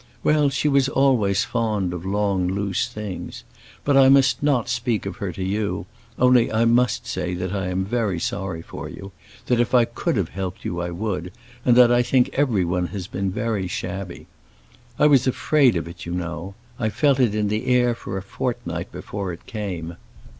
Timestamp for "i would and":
10.81-11.75